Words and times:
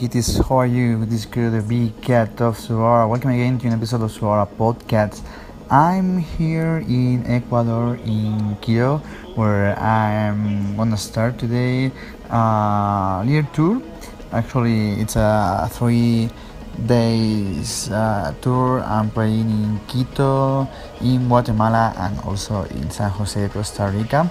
My 0.00 0.08
kitties. 0.08 0.38
How 0.48 0.60
are 0.60 0.66
you? 0.66 1.04
This 1.04 1.26
is 1.26 1.30
the 1.30 1.60
big 1.60 2.00
cat 2.00 2.40
of 2.40 2.56
Suara. 2.56 3.06
Welcome 3.06 3.32
again 3.32 3.58
to 3.58 3.66
an 3.66 3.74
episode 3.74 4.00
of 4.00 4.10
Suara 4.10 4.48
Podcast. 4.48 5.20
I'm 5.68 6.16
here 6.16 6.78
in 6.88 7.26
Ecuador, 7.26 7.96
in 8.06 8.56
Quito, 8.62 9.04
where 9.36 9.78
I'm 9.78 10.74
gonna 10.74 10.96
start 10.96 11.36
today 11.36 11.92
a 12.30 13.22
little 13.26 13.52
tour. 13.52 13.82
Actually, 14.32 15.04
it's 15.04 15.16
a 15.16 15.68
three 15.70 16.30
days 16.86 17.90
uh, 17.90 18.32
tour. 18.40 18.80
I'm 18.80 19.10
playing 19.10 19.50
in 19.50 19.80
Quito, 19.86 20.66
in 21.02 21.28
Guatemala, 21.28 21.92
and 21.98 22.18
also 22.20 22.64
in 22.72 22.88
San 22.88 23.10
Jose, 23.10 23.48
Costa 23.50 23.92
Rica. 23.92 24.30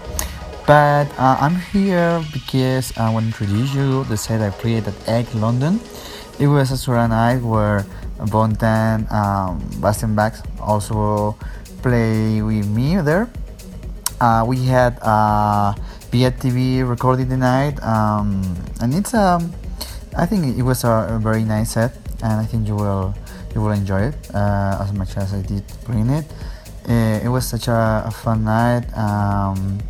But 0.69 1.09
uh, 1.17 1.33
I'm 1.41 1.57
here 1.73 2.21
because 2.31 2.93
I 2.95 3.09
want 3.09 3.25
to 3.25 3.33
introduce 3.33 3.73
you 3.73 4.03
the 4.03 4.13
set 4.15 4.37
I 4.37 4.53
played 4.53 4.85
at 4.85 4.93
Egg 5.09 5.25
London. 5.33 5.81
It 6.37 6.45
was 6.45 6.69
a 6.69 6.77
Suara 6.77 7.09
night 7.09 7.41
where 7.41 7.89
Bontan, 8.29 9.09
um, 9.09 9.65
Bastian 9.81 10.13
Bax 10.13 10.43
also 10.61 11.33
play 11.81 12.43
with 12.43 12.69
me 12.69 13.01
there. 13.01 13.25
Uh, 14.21 14.45
we 14.45 14.61
had 14.69 14.99
uh, 15.01 15.73
TV 16.13 16.87
recorded 16.87 17.29
the 17.29 17.37
night, 17.37 17.81
um, 17.81 18.45
and 18.79 18.93
it's 18.93 19.15
um, 19.15 19.51
I 20.15 20.27
think 20.27 20.55
it 20.55 20.61
was 20.61 20.83
a, 20.83 21.09
a, 21.09 21.17
very 21.17 21.45
nice 21.49 21.71
set, 21.73 21.97
and 22.21 22.33
I 22.33 22.45
think 22.45 22.67
you 22.67 22.75
will 22.75 23.15
you 23.55 23.61
will 23.61 23.73
enjoy 23.73 24.13
it 24.13 24.17
uh, 24.35 24.85
as 24.85 24.93
much 24.93 25.17
as 25.17 25.33
I 25.33 25.41
did 25.41 25.65
bring 25.85 26.11
it. 26.11 26.29
Uh, 26.87 27.25
it 27.25 27.29
was 27.29 27.47
such 27.47 27.67
a, 27.67 28.03
a 28.05 28.11
fun 28.11 28.45
night. 28.45 28.85
Um, 28.95 29.81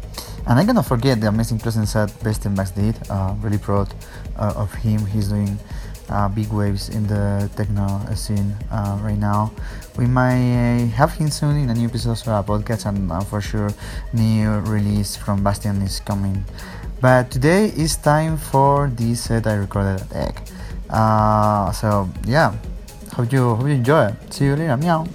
and 0.49 0.57
I'm 0.57 0.65
gonna 0.65 0.81
forget 0.81 1.21
the 1.21 1.27
amazing 1.27 1.59
presence 1.59 1.93
that 1.93 2.11
Bastian 2.23 2.55
Bax 2.55 2.71
did. 2.71 2.97
Uh, 3.07 3.35
really 3.39 3.59
proud 3.59 3.93
uh, 4.35 4.53
of 4.57 4.73
him. 4.73 5.05
He's 5.05 5.29
doing 5.29 5.59
uh, 6.09 6.27
big 6.27 6.51
waves 6.51 6.89
in 6.89 7.05
the 7.05 7.49
techno 7.55 8.01
scene 8.15 8.57
uh, 8.71 8.97
right 9.03 9.17
now. 9.17 9.53
We 9.95 10.07
might 10.07 10.89
have 10.97 11.13
him 11.13 11.29
soon 11.29 11.55
in 11.55 11.69
a 11.69 11.75
new 11.75 11.87
episode 11.87 12.19
of 12.19 12.27
our 12.27 12.43
podcast, 12.43 12.87
and 12.87 13.11
uh, 13.11 13.21
for 13.21 13.41
sure, 13.41 13.69
new 14.11 14.49
release 14.65 15.15
from 15.15 15.43
Bastian 15.43 15.83
is 15.83 15.99
coming. 15.99 16.43
But 16.99 17.29
today 17.29 17.65
is 17.77 17.95
time 17.95 18.35
for 18.35 18.89
this 18.89 19.21
set 19.21 19.45
I 19.45 19.53
recorded 19.53 20.01
at 20.01 20.29
Egg. 20.29 20.41
Uh, 20.89 21.71
so 21.71 22.09
yeah, 22.25 22.55
hope 23.13 23.31
you 23.31 23.53
hope 23.53 23.67
you 23.67 23.77
enjoy 23.77 24.07
it. 24.07 24.33
See 24.33 24.45
you 24.45 24.55
later. 24.55 24.77
Meow. 24.77 25.05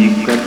Music 0.00 0.39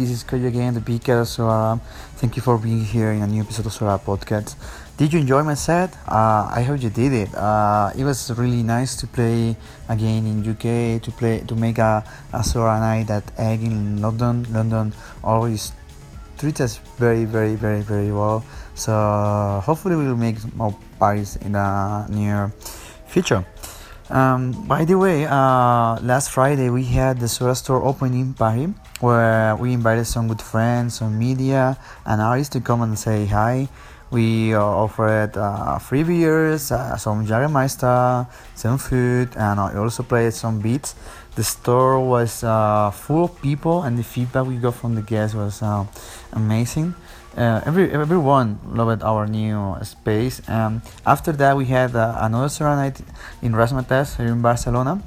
This 0.00 0.12
is 0.12 0.24
Coyu 0.24 0.48
again, 0.48 0.72
the 0.72 0.80
cat 0.80 1.18
of 1.18 1.26
Suara. 1.28 1.78
Thank 2.16 2.34
you 2.34 2.40
for 2.40 2.56
being 2.56 2.82
here 2.82 3.12
in 3.12 3.20
a 3.20 3.26
new 3.26 3.42
episode 3.42 3.66
of 3.66 3.72
Suara 3.72 4.00
Podcast. 4.00 4.56
Did 4.96 5.12
you 5.12 5.20
enjoy 5.20 5.42
my 5.42 5.52
set? 5.52 5.92
Uh, 6.08 6.48
I 6.48 6.62
hope 6.62 6.80
you 6.80 6.88
did 6.88 7.12
it. 7.12 7.34
Uh, 7.34 7.92
it 7.94 8.04
was 8.04 8.32
really 8.32 8.62
nice 8.62 8.96
to 8.96 9.06
play 9.06 9.54
again 9.90 10.24
in 10.24 10.40
UK, 10.40 11.02
to 11.02 11.12
play 11.12 11.40
to 11.40 11.54
make 11.54 11.76
a, 11.76 12.02
a 12.32 12.38
Suara 12.38 12.80
night 12.80 13.08
that 13.08 13.30
egg 13.36 13.62
in 13.62 14.00
London. 14.00 14.46
London 14.50 14.94
always 15.22 15.72
treats 16.38 16.62
us 16.62 16.78
very, 16.96 17.26
very, 17.26 17.54
very, 17.54 17.82
very 17.82 18.10
well. 18.10 18.42
So 18.76 19.60
hopefully 19.62 19.96
we'll 19.96 20.16
make 20.16 20.40
more 20.56 20.74
parties 20.98 21.36
in 21.44 21.52
the 21.52 22.06
near 22.08 22.54
future. 23.04 23.44
Um, 24.08 24.66
by 24.66 24.86
the 24.86 24.96
way, 24.96 25.26
uh, 25.26 26.00
last 26.00 26.30
Friday 26.30 26.70
we 26.70 26.84
had 26.84 27.20
the 27.20 27.26
Suara 27.26 27.54
store 27.54 27.84
opening 27.84 28.32
party 28.32 28.72
where 29.00 29.56
we 29.56 29.72
invited 29.72 30.04
some 30.04 30.28
good 30.28 30.42
friends, 30.42 30.98
some 30.98 31.18
media, 31.18 31.78
and 32.06 32.20
artists 32.20 32.52
to 32.52 32.60
come 32.60 32.82
and 32.82 32.98
say 32.98 33.26
hi. 33.26 33.68
We 34.10 34.54
uh, 34.54 34.60
offered 34.60 35.36
uh, 35.36 35.78
free 35.78 36.02
beers, 36.02 36.72
uh, 36.72 36.96
some 36.96 37.26
Jagermeister, 37.26 38.26
some 38.56 38.76
food, 38.78 39.30
and 39.36 39.60
I 39.60 39.76
also 39.76 40.02
played 40.02 40.34
some 40.34 40.58
beats. 40.58 40.96
The 41.36 41.44
store 41.44 42.00
was 42.00 42.42
uh, 42.42 42.90
full 42.90 43.24
of 43.24 43.40
people, 43.40 43.82
and 43.82 43.96
the 43.96 44.02
feedback 44.02 44.46
we 44.46 44.56
got 44.56 44.74
from 44.74 44.96
the 44.96 45.02
guests 45.02 45.36
was 45.36 45.62
uh, 45.62 45.86
amazing. 46.32 46.94
Uh, 47.36 47.62
every 47.64 47.92
everyone 47.92 48.58
loved 48.66 49.04
our 49.04 49.28
new 49.28 49.76
space. 49.84 50.42
Um, 50.48 50.82
after 51.06 51.30
that, 51.30 51.56
we 51.56 51.66
had 51.66 51.94
another 51.94 52.48
Suara 52.48 52.74
Night 52.74 53.00
in 53.40 53.52
Razzmatazz 53.52 54.16
here 54.16 54.26
in 54.26 54.42
Barcelona. 54.42 55.00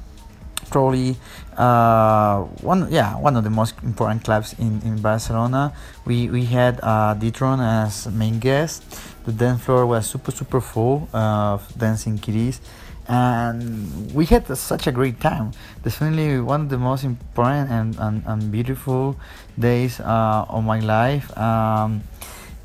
Probably 0.70 1.16
uh, 1.56 2.42
one, 2.62 2.90
yeah, 2.90 3.16
one 3.16 3.36
of 3.36 3.44
the 3.44 3.50
most 3.50 3.74
important 3.82 4.24
clubs 4.24 4.54
in, 4.58 4.80
in 4.82 5.00
Barcelona. 5.00 5.72
We 6.04 6.28
we 6.28 6.44
had 6.44 6.80
uh, 6.82 7.14
as 7.18 8.06
main 8.10 8.38
guest. 8.38 8.82
The 9.24 9.32
dance 9.32 9.62
floor 9.62 9.86
was 9.86 10.06
super 10.06 10.30
super 10.30 10.60
full 10.60 11.08
of 11.12 11.62
dancing 11.78 12.18
kitties, 12.18 12.60
and 13.08 14.12
we 14.14 14.26
had 14.26 14.46
such 14.56 14.86
a 14.86 14.92
great 14.92 15.20
time. 15.20 15.52
Definitely 15.82 16.40
one 16.40 16.62
of 16.62 16.68
the 16.68 16.78
most 16.78 17.04
important 17.04 17.70
and, 17.70 17.96
and, 17.98 18.22
and 18.26 18.52
beautiful 18.52 19.16
days 19.58 20.00
uh, 20.00 20.46
of 20.48 20.64
my 20.64 20.80
life. 20.80 21.36
Um, 21.38 22.02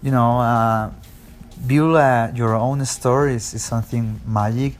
you 0.01 0.11
know, 0.11 0.39
uh, 0.39 0.91
build 1.67 1.95
uh, 1.95 2.31
your 2.35 2.55
own 2.55 2.83
stories 2.85 3.53
is 3.53 3.63
something 3.63 4.19
magic, 4.25 4.75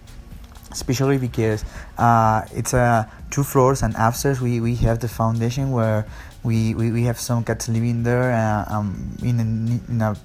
especially 0.71 1.17
because 1.17 1.65
uh, 1.97 2.45
it's 2.53 2.73
uh, 2.73 3.05
two 3.29 3.43
floors 3.43 3.83
and 3.83 3.95
upstairs 3.97 4.41
we, 4.41 4.59
we 4.59 4.75
have 4.75 4.99
the 4.99 5.07
foundation 5.07 5.71
where 5.71 6.05
we, 6.43 6.73
we, 6.75 6.91
we 6.91 7.03
have 7.03 7.19
some 7.19 7.43
cats 7.43 7.69
living 7.69 8.03
there 8.03 8.31
uh, 8.31 8.65
um, 8.73 9.15
in, 9.21 9.39
a, 9.39 9.91
in 9.91 10.01
a 10.01 10.15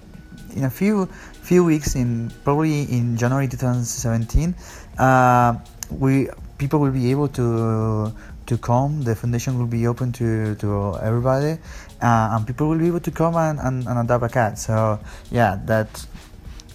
in 0.56 0.64
a 0.64 0.70
few 0.70 1.06
few 1.42 1.64
weeks 1.64 1.96
in 1.96 2.30
probably 2.44 2.82
in 2.82 3.16
January 3.16 3.48
2017 3.48 4.54
uh, 4.98 5.58
we 5.90 6.28
people 6.58 6.78
will 6.78 6.92
be 6.92 7.10
able 7.10 7.28
to 7.28 8.12
to 8.46 8.58
come. 8.58 9.02
The 9.02 9.14
foundation 9.14 9.58
will 9.58 9.66
be 9.66 9.86
open 9.86 10.12
to, 10.12 10.54
to 10.56 10.98
everybody 11.02 11.58
uh, 12.02 12.36
and 12.36 12.46
people 12.46 12.68
will 12.68 12.78
be 12.78 12.86
able 12.86 13.00
to 13.00 13.10
come 13.10 13.36
and, 13.36 13.58
and, 13.58 13.86
and 13.86 13.98
adopt 13.98 14.24
a 14.24 14.28
cat. 14.28 14.58
So 14.58 15.00
yeah 15.30 15.58
that's 15.64 16.06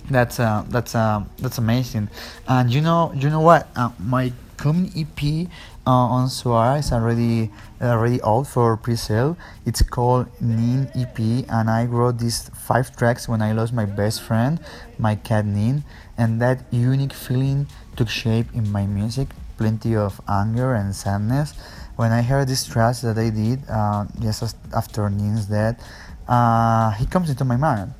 that's 0.09 0.39
uh, 0.39 0.65
that's 0.69 0.95
uh, 0.95 1.23
that's 1.37 1.57
amazing. 1.57 2.09
And 2.47 2.73
you 2.73 2.81
know 2.81 3.11
you 3.15 3.29
know 3.29 3.41
what? 3.41 3.69
Uh, 3.75 3.91
my 3.99 4.33
coming 4.57 4.91
ep 4.97 5.47
on 5.89 6.27
Suara. 6.27 6.79
It's 6.79 6.91
already 6.91 7.51
already 7.81 8.21
out 8.21 8.47
for 8.47 8.77
pre-sale. 8.77 9.37
It's 9.65 9.81
called 9.81 10.27
nin 10.41 10.89
ep 10.95 11.17
and 11.19 11.69
i 11.69 11.85
wrote 11.85 12.19
these 12.19 12.49
five 12.49 12.95
tracks 12.95 13.27
when 13.27 13.41
i 13.41 13.51
lost 13.51 13.73
my 13.73 13.85
best 13.85 14.21
friend 14.21 14.59
my 14.97 15.15
cat 15.15 15.45
nin 15.45 15.83
and 16.17 16.41
that 16.41 16.65
unique 16.71 17.13
feeling 17.13 17.67
took 17.95 18.09
shape 18.09 18.47
in 18.53 18.71
my 18.71 18.85
music. 18.85 19.29
Plenty 19.57 19.95
of 19.95 20.21
anger 20.29 20.73
and 20.73 20.95
sadness. 20.95 21.53
When 21.95 22.11
i 22.11 22.21
heard 22.21 22.47
these 22.47 22.65
tracks 22.65 23.01
that 23.01 23.17
i 23.17 23.29
did 23.29 23.59
uh, 23.69 24.05
just 24.19 24.55
after 24.73 25.09
nin's 25.09 25.45
death 25.45 25.81
uh, 26.27 26.91
he 26.91 27.05
comes 27.05 27.29
into 27.29 27.43
my 27.43 27.57
mind 27.57 27.93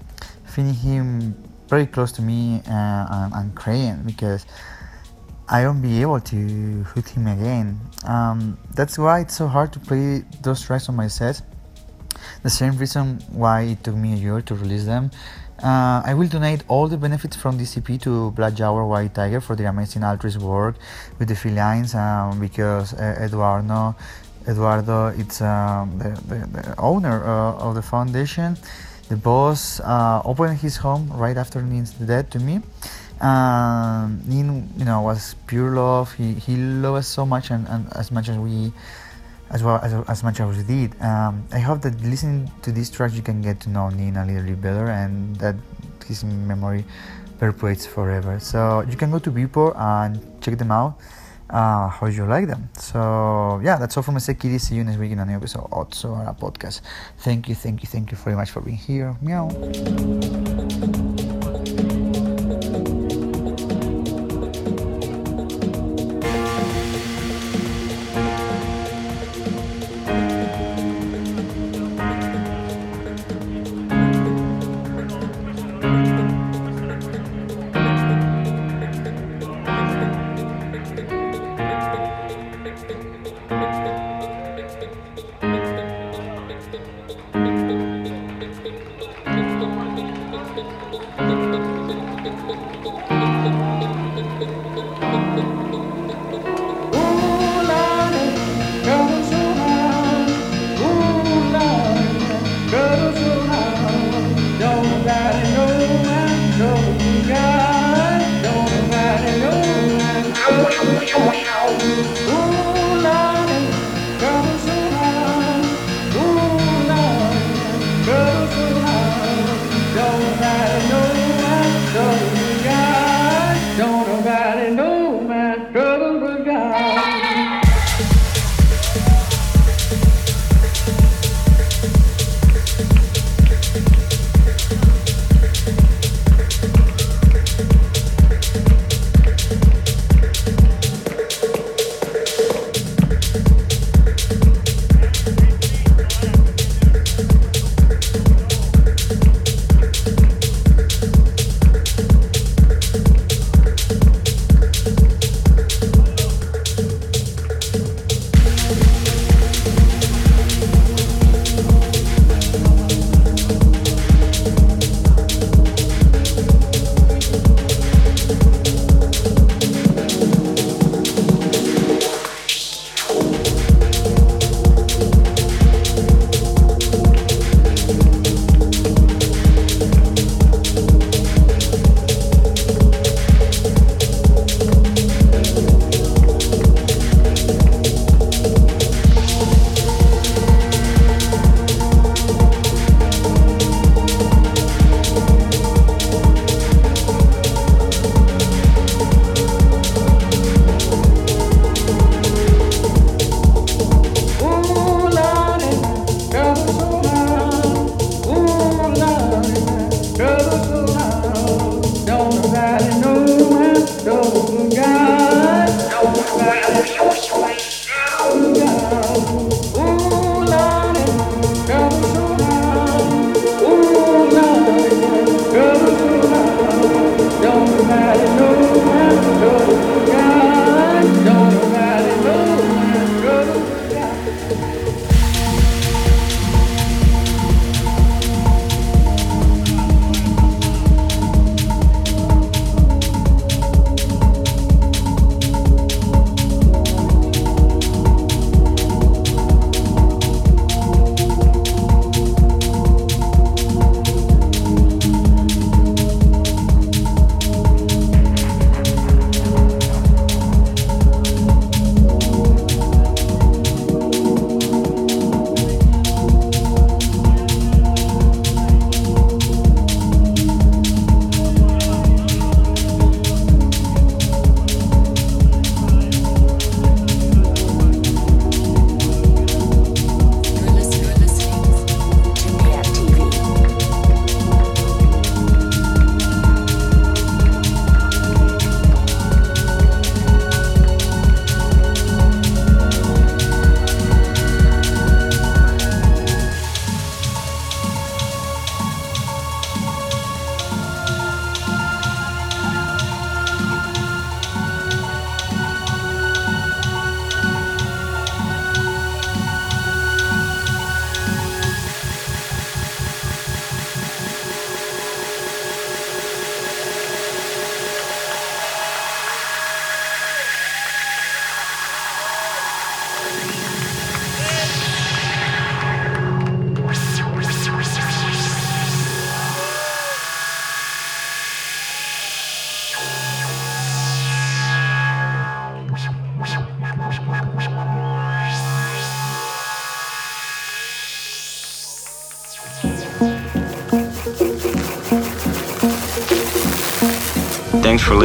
feeling 0.45 0.73
him 0.73 1.35
very 1.67 1.85
close 1.85 2.11
to 2.13 2.21
me 2.21 2.61
uh, 2.67 3.05
and, 3.11 3.33
and 3.33 3.55
crying 3.55 4.01
because 4.05 4.45
I 5.51 5.65
won't 5.65 5.81
be 5.81 6.01
able 6.01 6.19
to 6.19 6.83
hook 6.83 7.07
him 7.07 7.25
again. 7.25 7.79
Um, 8.05 8.59
that's 8.75 8.99
why 8.99 9.21
it's 9.21 9.35
so 9.35 9.47
hard 9.47 9.73
to 9.73 9.79
play 9.79 10.23
those 10.43 10.61
tracks 10.61 10.87
on 10.89 10.95
my 10.95 11.07
set. 11.07 11.41
The 12.43 12.51
same 12.51 12.77
reason 12.77 13.19
why 13.31 13.61
it 13.61 13.83
took 13.83 13.95
me 13.95 14.13
a 14.13 14.15
year 14.15 14.41
to 14.41 14.53
release 14.53 14.85
them. 14.85 15.09
Uh, 15.63 16.03
I 16.05 16.13
will 16.13 16.27
donate 16.27 16.63
all 16.67 16.87
the 16.87 16.97
benefits 16.97 17.35
from 17.35 17.59
EP 17.59 18.01
to 18.01 18.31
Black 18.31 18.53
Jaguar 18.53 18.85
White 18.85 19.15
Tiger 19.15 19.41
for 19.41 19.55
their 19.55 19.69
amazing 19.69 20.03
altruist 20.03 20.37
work 20.37 20.75
with 21.17 21.27
the 21.27 21.35
felines 21.35 21.95
um, 21.95 22.39
because 22.39 22.93
uh, 22.93 23.17
Eduardo, 23.19 23.95
Eduardo, 24.47 25.07
it's 25.07 25.41
um, 25.41 25.97
the, 25.97 26.09
the, 26.27 26.61
the 26.61 26.75
owner 26.79 27.25
uh, 27.25 27.55
of 27.55 27.73
the 27.73 27.81
foundation. 27.81 28.55
The 29.09 29.17
boss 29.17 29.79
uh, 29.79 30.21
opened 30.23 30.59
his 30.59 30.77
home 30.77 31.09
right 31.11 31.35
after 31.35 31.61
Nin's 31.63 31.91
death 31.93 32.29
to 32.29 32.39
me. 32.39 32.61
Um, 33.21 34.21
Nin, 34.25 34.69
you 34.77 34.85
know, 34.85 35.01
was 35.01 35.35
pure 35.47 35.75
love. 35.75 36.13
He, 36.13 36.33
he 36.33 36.55
loved 36.55 36.99
us 36.99 37.07
so 37.07 37.25
much 37.25 37.51
and, 37.51 37.67
and 37.67 37.87
as 37.95 38.11
much 38.11 38.29
as 38.29 38.37
we 38.37 38.71
as 39.51 39.63
well 39.63 39.79
as, 39.81 39.93
as 40.07 40.23
much 40.23 40.39
as 40.39 40.57
we 40.57 40.63
did. 40.63 41.01
Um, 41.01 41.43
I 41.51 41.59
hope 41.59 41.81
that 41.81 41.99
listening 42.01 42.51
to 42.61 42.71
this 42.71 42.89
track 42.89 43.13
you 43.13 43.21
can 43.21 43.41
get 43.41 43.59
to 43.61 43.69
know 43.69 43.89
Nin 43.89 44.15
a 44.15 44.25
little 44.25 44.43
bit 44.43 44.61
better 44.61 44.87
and 44.87 45.35
that 45.37 45.55
his 46.07 46.23
memory 46.23 46.85
perpetuates 47.39 47.85
forever. 47.85 48.39
So 48.39 48.81
you 48.89 48.95
can 48.95 49.11
go 49.11 49.19
to 49.19 49.31
Beatport 49.31 49.77
and 49.77 50.19
check 50.41 50.57
them 50.57 50.71
out. 50.71 50.99
Uh, 51.49 51.87
how 51.87 52.05
you 52.05 52.25
like 52.25 52.45
them. 52.45 52.69
So 52.77 53.59
yeah, 53.63 53.77
that's 53.77 53.97
all 53.97 54.03
from 54.03 54.13
my 54.13 54.19
Kitty. 54.19 54.59
See 54.59 54.75
you 54.75 54.83
next 54.83 54.99
week 54.99 55.11
in 55.11 55.17
a 55.17 55.25
new 55.25 55.35
episode 55.35 55.67
of 55.71 55.89
Suara 55.89 56.37
Podcast. 56.37 56.81
Thank 57.17 57.49
you, 57.49 57.55
thank 57.55 57.81
you, 57.81 57.87
thank 57.87 58.11
you 58.11 58.17
very 58.17 58.35
much 58.35 58.51
for 58.51 58.61
being 58.61 58.77
here. 58.77 59.15
Meow. 59.19 59.49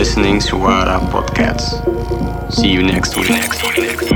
Listening 0.04 0.38
to 0.38 0.56
Suara 0.56 1.00
Podcasts. 1.10 1.80
See 2.52 2.68
you 2.70 2.82
next 2.82 3.16
week. 3.16 4.13